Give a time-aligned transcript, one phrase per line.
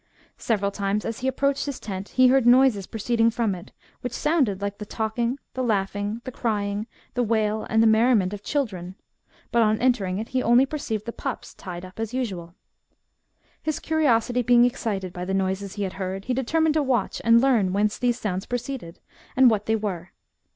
[0.39, 4.59] Several times, as he approached his tent, he heard noises proceeding from it, which sounded
[4.59, 8.95] like the talk ing, the laughing, the crying, the wail, and the merriment of children;
[9.51, 12.55] but, on entering it, he only perceived the pups tied up as usual.
[13.61, 17.39] His curiosity being excited by the noises he had heard, he determined to watch and
[17.39, 18.99] learn whence these sounds proceeded,
[19.35, 20.13] and what they were.